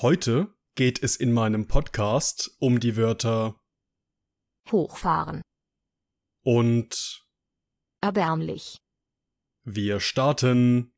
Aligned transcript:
Heute 0.00 0.54
geht 0.76 1.02
es 1.02 1.16
in 1.16 1.32
meinem 1.32 1.66
Podcast 1.66 2.54
um 2.60 2.78
die 2.78 2.96
Wörter 2.96 3.58
hochfahren, 4.70 5.42
und 6.44 7.26
erbärmlich, 8.00 8.78
wir 9.64 9.98
starten. 9.98 10.92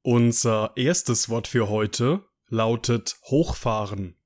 Unser 0.00 0.72
erstes 0.76 1.28
Wort 1.28 1.48
für 1.48 1.68
heute 1.68 2.24
lautet 2.48 3.18
hochfahren. 3.24 4.19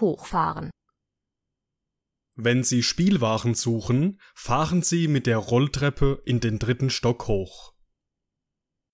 Hochfahren, 0.00 0.70
Wenn 2.36 2.62
Sie 2.62 2.82
Spielwaren 2.82 3.54
suchen, 3.54 4.20
fahren 4.34 4.82
Sie 4.82 5.08
mit 5.08 5.26
der 5.26 5.38
Rolltreppe 5.38 6.22
in 6.24 6.40
den 6.40 6.58
dritten 6.58 6.90
Stock 6.90 7.26
hoch. 7.26 7.74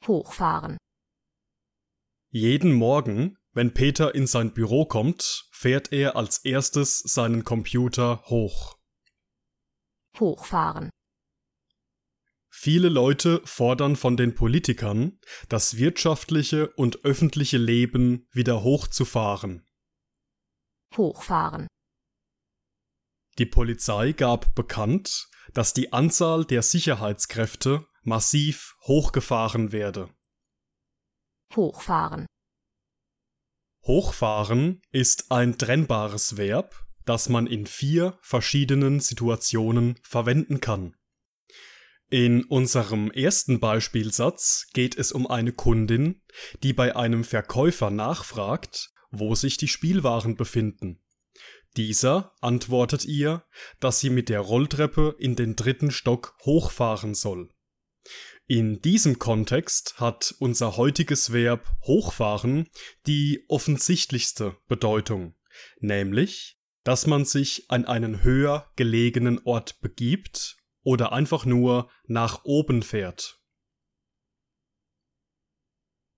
hochfahren, 0.06 0.77
Jeden 2.30 2.72
Morgen, 2.72 3.36
wenn 3.52 3.72
Peter 3.74 4.14
in 4.14 4.27
sein 4.27 4.52
Büro 4.55 4.86
kommt, 4.86 5.48
fährt 5.52 5.92
er 5.92 6.16
als 6.16 6.38
erstes 6.38 6.98
seinen 6.98 7.44
Computer 7.44 8.22
hoch. 8.27 8.77
hochfahren, 10.18 10.91
Viele 12.56 12.89
Leute 12.89 13.42
fordern 13.44 13.94
von 13.94 14.16
den 14.16 14.34
Politikern, 14.34 15.20
das 15.48 15.77
wirtschaftliche 15.77 16.70
und 16.77 17.05
öffentliche 17.05 17.58
Leben 17.58 18.27
wieder 18.33 18.62
hochzufahren. 18.62 19.63
Hochfahren, 20.96 21.66
Die 23.38 23.46
Polizei 23.46 24.12
gab 24.12 24.54
bekannt, 24.54 25.28
dass 25.52 25.72
die 25.72 25.92
Anzahl 25.92 26.44
der 26.44 26.62
Sicherheitskräfte 26.62 27.86
massiv 28.02 28.76
hochgefahren 28.82 29.72
werde. 29.72 30.08
hochfahren, 31.54 32.26
Hochfahren 33.86 34.80
ist 34.92 35.30
ein 35.30 35.58
trennbares 35.58 36.38
Verb, 36.38 36.74
das 37.04 37.28
man 37.28 37.46
in 37.46 37.66
vier 37.66 38.18
verschiedenen 38.22 38.98
Situationen 38.98 40.00
verwenden 40.02 40.60
kann. 40.60 40.96
In 42.08 42.44
unserem 42.44 43.10
ersten 43.10 43.60
Beispielsatz 43.60 44.68
geht 44.72 44.96
es 44.96 45.12
um 45.12 45.26
eine 45.26 45.52
Kundin, 45.52 46.22
die 46.62 46.72
bei 46.72 46.96
einem 46.96 47.24
Verkäufer 47.24 47.90
nachfragt, 47.90 48.93
wo 49.18 49.34
sich 49.34 49.56
die 49.56 49.68
Spielwaren 49.68 50.36
befinden. 50.36 51.00
Dieser 51.76 52.32
antwortet 52.40 53.04
ihr, 53.04 53.44
dass 53.80 54.00
sie 54.00 54.10
mit 54.10 54.28
der 54.28 54.40
Rolltreppe 54.40 55.16
in 55.18 55.34
den 55.34 55.56
dritten 55.56 55.90
Stock 55.90 56.36
hochfahren 56.44 57.14
soll. 57.14 57.50
In 58.46 58.83
diesem 58.83 59.18
Kontext 59.18 59.98
hat 59.98 60.34
unser 60.39 60.77
heutiges 60.77 61.33
Verb 61.33 61.66
hochfahren 61.83 62.68
die 63.06 63.44
offensichtlichste 63.48 64.56
Bedeutung, 64.68 65.34
nämlich, 65.80 66.58
dass 66.84 67.06
man 67.06 67.24
sich 67.24 67.70
an 67.70 67.86
einen 67.86 68.22
höher 68.22 68.70
gelegenen 68.77 69.40
Ort 69.44 69.80
begibt 69.80 70.58
oder 70.83 71.12
einfach 71.12 71.46
nur 71.46 71.89
nach 72.06 72.44
oben 72.44 72.83
fährt. 72.83 73.40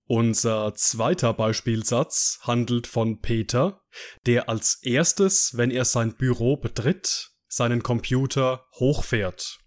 Unser 0.07 0.73
zweiter 0.73 1.33
Beispielsatz 1.33 2.39
handelt 2.43 2.87
von 2.87 3.19
Peter, 3.19 3.81
der 4.25 4.47
als 4.47 4.79
erstes, 4.81 5.57
wenn 5.57 5.69
er 5.69 5.83
sein 5.83 6.15
Büro 6.15 6.55
betritt, 6.55 7.31
seinen 7.49 7.83
Computer 7.83 8.65
hochfährt. 8.79 9.59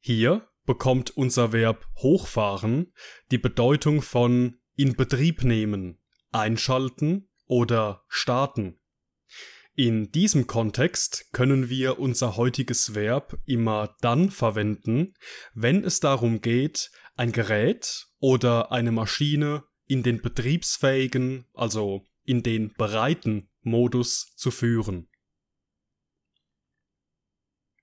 Hier 0.00 0.46
bekommt 0.66 1.16
unser 1.16 1.52
Verb 1.52 1.86
hochfahren 1.96 2.92
die 3.30 3.38
Bedeutung 3.38 4.02
von 4.02 4.58
in 4.76 4.96
Betrieb 4.96 5.44
nehmen, 5.44 5.98
einschalten 6.30 7.30
oder 7.46 8.04
starten. 8.08 8.78
In 9.76 10.12
diesem 10.12 10.46
Kontext 10.46 11.32
können 11.32 11.68
wir 11.68 11.98
unser 11.98 12.36
heutiges 12.36 12.94
Verb 12.94 13.38
immer 13.46 13.96
dann 14.02 14.30
verwenden, 14.30 15.14
wenn 15.54 15.82
es 15.84 16.00
darum 16.00 16.40
geht, 16.42 16.90
ein 17.16 17.32
Gerät 17.32 18.06
oder 18.24 18.72
eine 18.72 18.90
Maschine 18.90 19.64
in 19.86 20.02
den 20.02 20.22
betriebsfähigen, 20.22 21.44
also 21.52 22.06
in 22.22 22.42
den 22.42 22.72
bereiten 22.72 23.50
Modus 23.60 24.34
zu 24.34 24.50
führen. 24.50 25.10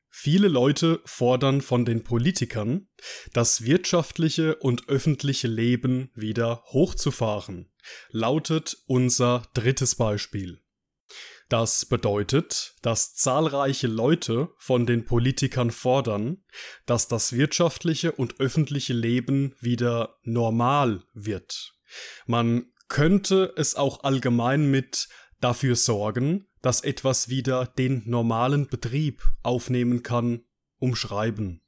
Viele 0.09 0.47
Leute 0.47 0.99
fordern 1.05 1.61
von 1.61 1.85
den 1.85 2.03
Politikern, 2.03 2.89
das 3.33 3.65
wirtschaftliche 3.65 4.55
und 4.55 4.89
öffentliche 4.89 5.47
Leben 5.47 6.09
wieder 6.15 6.63
hochzufahren, 6.69 7.71
lautet 8.09 8.77
unser 8.87 9.47
drittes 9.53 9.93
Beispiel. 9.93 10.59
Das 11.51 11.83
bedeutet, 11.85 12.75
dass 12.81 13.13
zahlreiche 13.13 13.87
Leute 13.87 14.53
von 14.57 14.85
den 14.85 15.03
Politikern 15.03 15.69
fordern, 15.69 16.45
dass 16.85 17.09
das 17.09 17.33
wirtschaftliche 17.33 18.13
und 18.13 18.39
öffentliche 18.39 18.93
Leben 18.93 19.53
wieder 19.59 20.15
normal 20.23 21.03
wird. 21.13 21.73
Man 22.25 22.71
könnte 22.87 23.53
es 23.57 23.75
auch 23.75 24.05
allgemein 24.05 24.71
mit 24.71 25.09
dafür 25.41 25.75
sorgen, 25.75 26.47
dass 26.61 26.85
etwas 26.85 27.27
wieder 27.27 27.65
den 27.65 28.03
normalen 28.05 28.67
Betrieb 28.67 29.21
aufnehmen 29.43 30.03
kann, 30.03 30.45
umschreiben. 30.79 31.60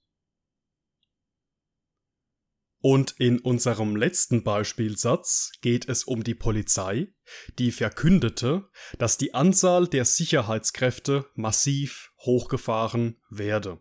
Und 2.85 3.15
in 3.17 3.39
unserem 3.39 3.95
letzten 3.95 4.43
Beispielsatz 4.43 5.53
geht 5.61 5.87
es 5.87 6.03
um 6.03 6.25
die 6.25 6.35
Polizei, 6.35 7.13
die 7.57 7.71
verkündete, 7.71 8.69
dass 8.97 9.17
die 9.17 9.33
Anzahl 9.33 9.87
der 9.87 10.03
Sicherheitskräfte 10.03 11.25
massiv 11.33 12.11
hochgefahren 12.19 13.21
werde. 13.29 13.79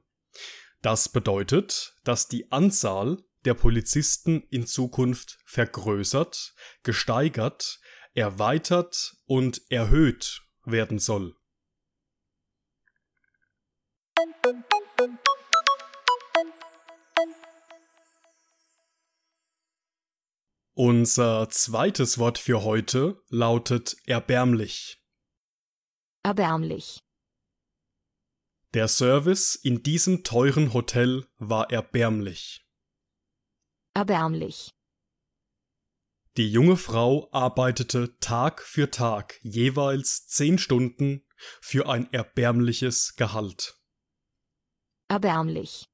Das 0.83 1.09
bedeutet, 1.09 1.97
dass 2.05 2.29
die 2.29 2.53
Anzahl 2.53 3.19
der 3.45 3.55
Polizisten 3.55 4.45
in 4.51 4.69
Zukunft 4.69 5.41
vergrößert, 5.47 6.55
gesteigert, 6.85 7.81
erweitert 8.15 9.17
und 9.27 9.63
erhöht 9.69 10.43
werden 10.65 11.01
soll. 11.01 11.35
Unser 20.75 21.51
zweites 21.51 22.19
Wort 22.19 22.39
für 22.39 22.63
heute 22.65 23.23
lautet 23.29 23.97
erbärmlich. 24.07 24.99
erbärmlich, 26.25 26.99
Der 28.73 28.89
Service 28.89 29.55
in 29.55 29.83
diesem 29.83 30.25
teuren 30.25 30.73
Hotel 30.73 31.27
war 31.37 31.71
erbärmlich. 31.71 32.65
erbärmlich, 33.95 34.71
Die 36.39 36.51
junge 36.51 36.79
Frau 36.79 37.29
arbeitete 37.33 38.19
Tag 38.21 38.63
für 38.63 38.91
Tag 38.91 39.39
jeweils 39.43 40.27
zehn 40.27 40.57
Stunden 40.57 41.27
für 41.61 41.87
ein 41.87 42.11
erbärmliches 42.15 43.15
Gehalt. 43.17 43.79
erbärmlich, 45.11 45.85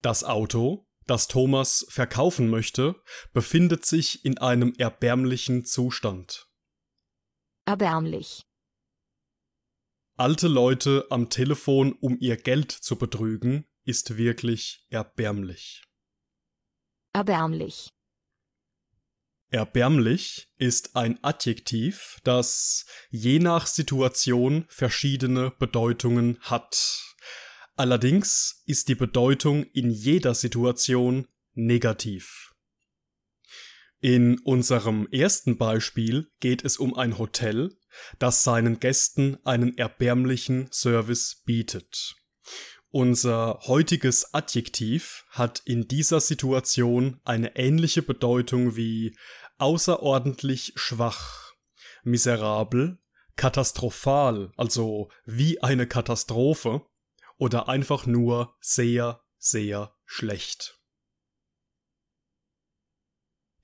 Das 0.00 0.22
Auto, 0.22 0.86
das 1.06 1.28
Thomas 1.28 1.86
verkaufen 1.88 2.48
möchte, 2.50 3.00
befindet 3.32 3.84
sich 3.86 4.24
in 4.24 4.38
einem 4.38 4.74
erbärmlichen 4.76 5.64
Zustand. 5.64 6.48
erbärmlich, 7.64 8.42
Alte 10.18 10.48
Leute 10.48 11.06
am 11.10 11.28
Telefon, 11.28 11.92
um 11.92 12.16
ihr 12.18 12.38
Geld 12.38 12.72
zu 12.72 12.96
betrügen, 12.96 13.66
ist 13.84 14.16
wirklich 14.16 14.86
erbärmlich. 14.88 15.84
erbärmlich, 17.12 17.90
Erbärmlich 19.50 20.48
ist 20.58 20.96
ein 20.96 21.22
Adjektiv, 21.22 22.18
das 22.24 22.84
je 23.10 23.38
nach 23.38 23.66
Situation 23.66 24.64
verschiedene 24.68 25.52
Bedeutungen 25.52 26.38
hat. 26.40 27.15
Allerdings 27.76 28.62
ist 28.64 28.88
die 28.88 28.94
Bedeutung 28.94 29.64
in 29.64 29.90
jeder 29.90 30.34
Situation 30.34 31.28
negativ. 31.52 32.54
In 34.00 34.38
unserem 34.40 35.06
ersten 35.10 35.58
Beispiel 35.58 36.30
geht 36.40 36.64
es 36.64 36.78
um 36.78 36.94
ein 36.94 37.18
Hotel, 37.18 37.76
das 38.18 38.42
seinen 38.42 38.80
Gästen 38.80 39.36
einen 39.44 39.76
erbärmlichen 39.76 40.70
Service 40.72 41.42
bietet. 41.44 42.16
Unser 42.90 43.60
heutiges 43.66 44.32
Adjektiv 44.32 45.26
hat 45.28 45.60
in 45.66 45.86
dieser 45.86 46.20
Situation 46.20 47.20
eine 47.24 47.56
ähnliche 47.56 48.00
Bedeutung 48.00 48.76
wie 48.76 49.14
außerordentlich 49.58 50.72
schwach, 50.76 51.52
miserabel, 52.04 52.98
katastrophal, 53.36 54.50
also 54.56 55.10
wie 55.26 55.62
eine 55.62 55.86
Katastrophe, 55.86 56.86
oder 57.36 57.68
einfach 57.68 58.06
nur 58.06 58.56
sehr, 58.60 59.22
sehr 59.38 59.94
schlecht. 60.04 60.80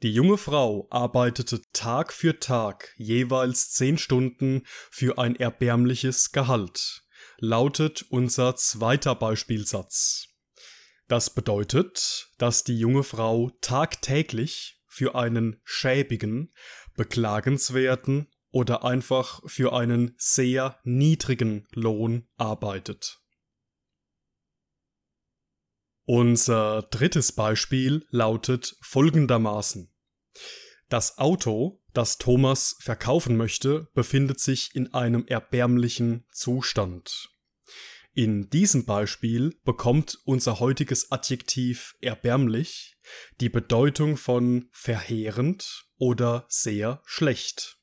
Die 0.02 0.12
junge 0.12 0.36
Frau 0.36 0.88
arbeitete 0.90 1.62
Tag 1.72 2.12
für 2.12 2.40
Tag 2.40 2.92
jeweils 2.96 3.70
zehn 3.70 3.98
Stunden 3.98 4.64
für 4.90 5.18
ein 5.18 5.36
erbärmliches 5.36 6.32
Gehalt, 6.32 7.04
lautet 7.38 8.04
unser 8.10 8.56
zweiter 8.56 9.14
Beispielsatz. 9.14 10.26
Das 11.06 11.30
bedeutet, 11.30 12.32
dass 12.38 12.64
die 12.64 12.76
junge 12.76 13.04
Frau 13.04 13.50
tagtäglich 13.60 14.82
für 14.88 15.14
einen 15.14 15.60
schäbigen, 15.62 16.52
beklagenswerten 16.96 18.28
oder 18.50 18.84
einfach 18.84 19.40
für 19.46 19.72
einen 19.72 20.14
sehr 20.18 20.80
niedrigen 20.82 21.68
Lohn 21.74 22.28
arbeitet. 22.36 23.21
Unser 26.04 26.82
drittes 26.90 27.32
Beispiel 27.32 28.06
lautet 28.10 28.76
folgendermaßen. 28.80 29.88
Das 30.88 31.18
Auto, 31.18 31.80
das 31.92 32.18
Thomas 32.18 32.76
verkaufen 32.80 33.36
möchte, 33.36 33.88
befindet 33.94 34.40
sich 34.40 34.74
in 34.74 34.92
einem 34.94 35.26
erbärmlichen 35.26 36.24
Zustand. 36.32 37.30
In 38.14 38.50
diesem 38.50 38.84
Beispiel 38.84 39.58
bekommt 39.64 40.18
unser 40.24 40.60
heutiges 40.60 41.12
Adjektiv 41.12 41.96
erbärmlich 42.00 42.98
die 43.40 43.48
Bedeutung 43.48 44.18
von 44.18 44.68
verheerend 44.70 45.86
oder 45.96 46.44
sehr 46.48 47.00
schlecht. 47.06 47.78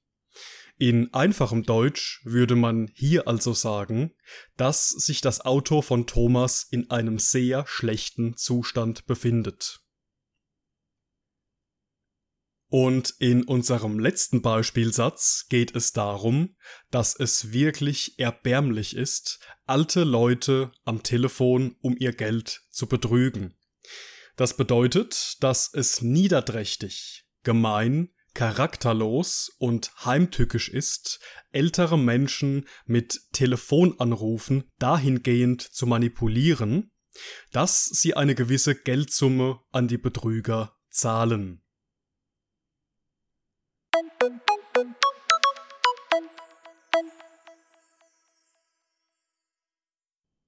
In 0.81 1.13
einfachem 1.13 1.63
Deutsch 1.63 2.21
würde 2.23 2.55
man 2.55 2.89
hier 2.93 3.27
also 3.27 3.51
sagen, 3.51 4.15
dass 4.55 4.89
sich 4.89 5.19
das 5.19 5.41
Auto 5.41 5.81
von 5.81 6.07
Thomas 6.07 6.65
in 6.71 6.89
einem 6.89 7.19
sehr 7.19 7.65
schlechten 7.67 8.37
Zustand 8.37 9.05
befindet. 9.05 9.81
Und 12.69 13.13
in 13.19 13.43
unserem 13.43 13.99
letzten 13.99 14.41
Beispielsatz 14.41 15.47
geht 15.49 15.75
es 15.75 15.91
darum, 15.91 16.55
dass 16.91 17.13
es 17.13 17.51
wirklich 17.51 18.17
erbärmlich 18.17 18.95
ist, 18.95 19.41
alte 19.65 20.05
Leute 20.05 20.71
am 20.85 21.03
Telefon 21.03 21.75
um 21.81 21.97
ihr 21.99 22.13
Geld 22.13 22.61
zu 22.69 22.87
betrügen. 22.87 23.53
Das 24.37 24.55
bedeutet, 24.55 25.43
dass 25.43 25.73
es 25.73 26.01
niederträchtig, 26.01 27.25
gemein, 27.43 28.13
charakterlos 28.33 29.51
und 29.57 29.91
heimtückisch 30.05 30.69
ist, 30.69 31.19
ältere 31.51 31.97
Menschen 31.97 32.67
mit 32.85 33.21
Telefonanrufen 33.33 34.69
dahingehend 34.79 35.61
zu 35.61 35.85
manipulieren, 35.87 36.91
dass 37.51 37.85
sie 37.85 38.15
eine 38.15 38.35
gewisse 38.35 38.75
Geldsumme 38.75 39.59
an 39.71 39.87
die 39.87 39.97
Betrüger 39.97 40.77
zahlen. 40.89 41.61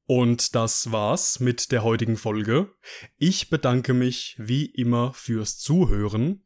Und 0.06 0.56
das 0.56 0.92
war's 0.92 1.40
mit 1.40 1.72
der 1.72 1.84
heutigen 1.84 2.18
Folge. 2.18 2.76
Ich 3.18 3.50
bedanke 3.50 3.94
mich 3.94 4.36
wie 4.38 4.66
immer 4.66 5.14
fürs 5.14 5.58
Zuhören 5.58 6.46